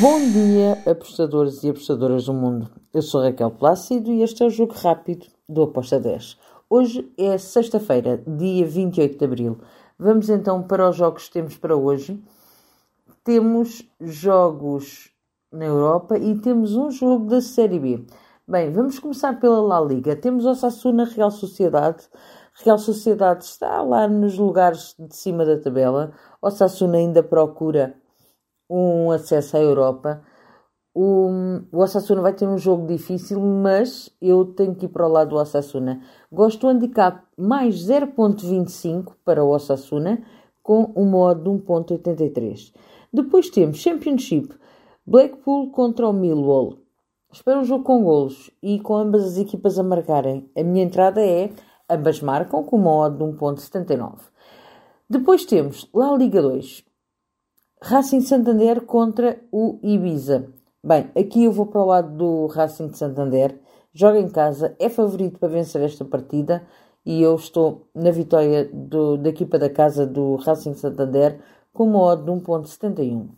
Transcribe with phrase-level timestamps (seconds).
[0.00, 2.70] Bom dia, apostadores e apostadoras do mundo.
[2.94, 6.38] Eu sou Raquel Plácido e este é o Jogo Rápido do Aposta 10.
[6.68, 9.58] Hoje é sexta-feira, dia 28 de abril.
[9.98, 12.22] Vamos então para os jogos que temos para hoje.
[13.24, 15.10] Temos jogos
[15.52, 18.06] na Europa e temos um jogo da Série B.
[18.46, 20.16] Bem, vamos começar pela La Liga.
[20.16, 22.04] Temos o Sassuna Real Sociedade.
[22.64, 26.12] Real Sociedade está lá nos lugares de cima da tabela.
[26.40, 27.99] O Sassuna ainda procura
[28.70, 30.22] um acesso à Europa.
[30.94, 31.28] O,
[31.72, 35.30] o Osasuna vai ter um jogo difícil, mas eu tenho que ir para o lado
[35.30, 36.00] do Osasuna.
[36.30, 40.22] Gosto do handicap mais 0.25 para o Osasuna,
[40.62, 42.72] com um modo de 1.83.
[43.12, 44.54] Depois temos Championship,
[45.06, 46.78] Blackpool contra o Millwall.
[47.32, 50.50] Espero um jogo com golos e com ambas as equipas a marcarem.
[50.56, 51.50] A minha entrada é
[51.88, 54.18] ambas marcam com uma odd de 1.79.
[55.08, 56.84] Depois temos La Liga 2,
[57.82, 60.52] Racing Santander contra o Ibiza.
[60.84, 63.58] Bem, aqui eu vou para o lado do Racing de Santander.
[63.94, 66.62] Joga em casa, é favorito para vencer esta partida
[67.06, 71.40] e eu estou na vitória do, da equipa da casa do Racing Santander
[71.72, 73.28] com uma odd de 1.71.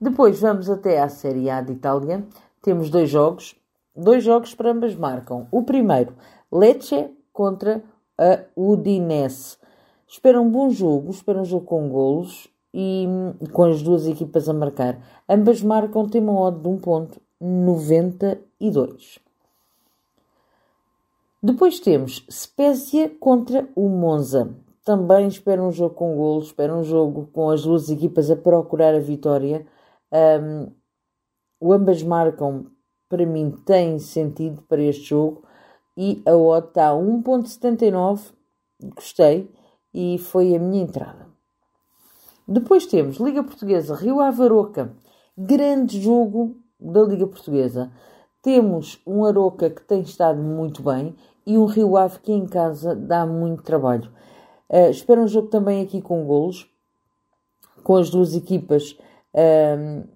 [0.00, 2.26] Depois vamos até à Série A de Itália.
[2.62, 3.54] Temos dois jogos.
[3.94, 5.46] Dois jogos para ambas marcam.
[5.52, 6.14] O primeiro,
[6.50, 7.84] Lecce contra
[8.16, 9.58] a Udinese.
[10.08, 13.06] Espera um bom jogo, espera um jogo com golos e
[13.52, 15.00] com as duas equipas a marcar.
[15.28, 19.20] Ambas marcam, tem uma odd de 1.92.
[21.40, 24.52] Depois temos Spezia contra o Monza.
[24.84, 28.92] Também espera um jogo com golos, espera um jogo com as duas equipas a procurar
[28.92, 29.64] a vitória.
[30.12, 30.66] Um,
[31.60, 32.66] o ambas marcam,
[33.08, 35.44] para mim, tem sentido para este jogo.
[35.96, 38.32] E a odd está a 1.79.
[38.96, 39.48] Gostei
[39.92, 41.33] e foi a minha entrada.
[42.46, 44.92] Depois temos Liga Portuguesa Rio Avaroca,
[45.36, 47.90] grande jogo da Liga Portuguesa.
[48.42, 52.94] Temos um Aroca que tem estado muito bem e um Rio Ave que em casa
[52.94, 54.12] dá muito trabalho.
[54.68, 56.70] Uh, espero um jogo também aqui com golos,
[57.82, 58.92] com as duas equipas
[59.32, 60.06] uh,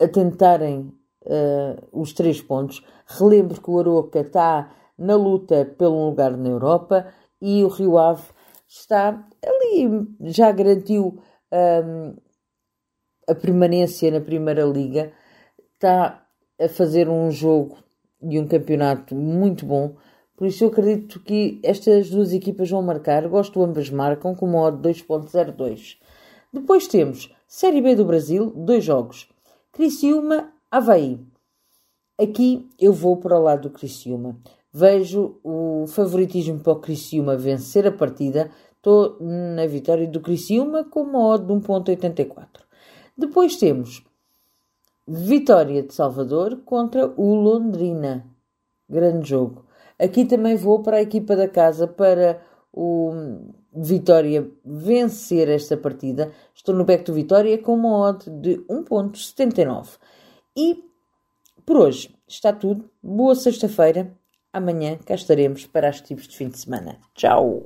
[0.00, 2.86] a tentarem uh, os três pontos.
[3.06, 7.08] Relembro que o Aroca está na luta pelo lugar na Europa
[7.40, 8.22] e o Rio Ave
[8.70, 11.20] está ali, já garantiu
[11.52, 12.14] um,
[13.28, 15.12] a permanência na Primeira Liga,
[15.74, 16.24] está
[16.58, 17.78] a fazer um jogo
[18.22, 19.96] e um campeonato muito bom.
[20.36, 23.26] Por isso eu acredito que estas duas equipas vão marcar.
[23.28, 25.98] Gosto ambas marcam com uma odd 2.02.
[26.52, 29.28] Depois temos Série B do Brasil, dois jogos.
[29.72, 31.20] Criciúma, Havaí.
[32.18, 34.40] Aqui eu vou para o lado do Criciúma.
[34.72, 38.50] Vejo o favoritismo para o Criciúma vencer a partida.
[38.76, 42.46] Estou na vitória do Criciúma com uma odd de 1.84.
[43.18, 44.04] Depois temos
[45.06, 48.24] Vitória de Salvador contra o Londrina.
[48.88, 49.66] Grande jogo.
[49.98, 52.40] Aqui também vou para a equipa da casa para
[52.72, 53.12] o
[53.74, 56.30] Vitória vencer esta partida.
[56.54, 59.98] Estou no back do Vitória com uma odd de 1.79.
[60.56, 60.84] E
[61.66, 62.88] por hoje está tudo.
[63.02, 64.16] Boa sexta-feira
[64.52, 66.98] Amanhã cá estaremos para as tipos de fim de semana.
[67.14, 67.64] Tchau!